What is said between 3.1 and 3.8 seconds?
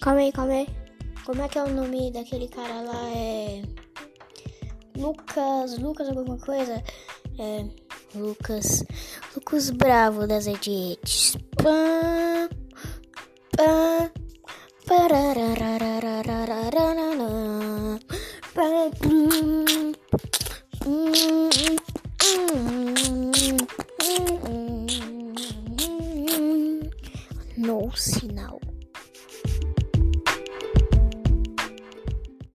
É.